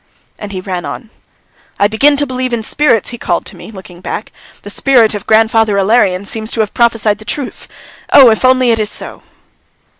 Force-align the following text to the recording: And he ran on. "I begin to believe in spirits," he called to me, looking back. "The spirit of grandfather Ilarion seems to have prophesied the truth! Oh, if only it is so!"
And 0.39 0.51
he 0.51 0.61
ran 0.61 0.83
on. 0.83 1.11
"I 1.77 1.87
begin 1.87 2.17
to 2.17 2.25
believe 2.25 2.53
in 2.53 2.63
spirits," 2.63 3.09
he 3.09 3.19
called 3.19 3.45
to 3.45 3.55
me, 3.55 3.69
looking 3.69 4.01
back. 4.01 4.31
"The 4.63 4.71
spirit 4.71 5.13
of 5.13 5.27
grandfather 5.27 5.75
Ilarion 5.77 6.25
seems 6.25 6.49
to 6.53 6.61
have 6.61 6.73
prophesied 6.73 7.19
the 7.19 7.23
truth! 7.23 7.67
Oh, 8.11 8.31
if 8.31 8.43
only 8.43 8.71
it 8.71 8.79
is 8.79 8.89
so!" 8.89 9.21